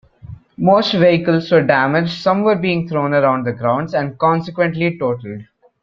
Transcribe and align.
Most 0.57 0.93
vehicles 0.93 1.51
were 1.51 1.61
damaged, 1.61 2.21
some 2.23 2.59
being 2.59 2.87
thrown 2.87 3.13
around 3.13 3.43
the 3.45 3.51
grounds, 3.51 3.93
and 3.93 4.17
consequently 4.17 4.97
totaled. 4.97 5.43